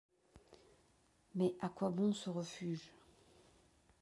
[1.35, 2.91] Mais, à quoi bon ce refuge?